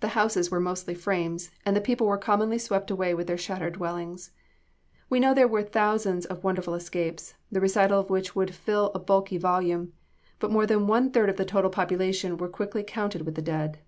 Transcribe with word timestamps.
The 0.00 0.08
houses 0.16 0.50
were 0.50 0.60
mostly 0.60 0.94
frames, 0.94 1.50
and 1.66 1.76
the 1.76 1.80
people 1.82 2.06
were 2.06 2.16
commonly 2.16 2.56
swept 2.56 2.90
away 2.90 3.12
with 3.12 3.26
their 3.26 3.36
shattered 3.36 3.74
dwellings. 3.74 4.30
We 5.10 5.20
know 5.20 5.34
there 5.34 5.46
were 5.46 5.62
thousands 5.62 6.24
of 6.24 6.42
wonderful 6.42 6.72
escapes, 6.74 7.34
the 7.50 7.60
recital 7.60 8.00
of 8.00 8.08
which 8.08 8.34
would 8.34 8.54
fill 8.54 8.90
a 8.94 8.98
bulky 8.98 9.36
volume; 9.36 9.92
but 10.38 10.50
more 10.50 10.64
than 10.64 10.86
one 10.86 11.10
third 11.10 11.28
of 11.28 11.36
the 11.36 11.44
total 11.44 11.68
population 11.68 12.38
were 12.38 12.48
quickly 12.48 12.82
counted 12.82 13.26
with 13.26 13.34
the 13.34 13.42
dead. 13.42 13.78